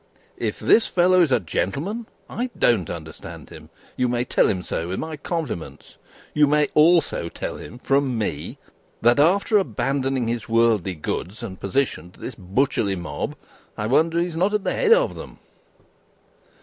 [0.39, 3.69] If this fellow is a gentleman, I don't understand him.
[3.95, 5.97] You may tell him so, with my compliments.
[6.33, 8.57] You may also tell him, from me,
[9.03, 13.35] that after abandoning his worldly goods and position to this butcherly mob,
[13.77, 15.37] I wonder he is not at the head of them.